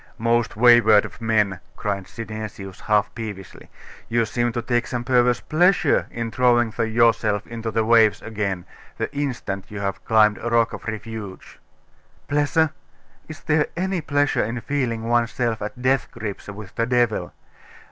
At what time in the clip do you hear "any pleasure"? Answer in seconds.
13.77-14.43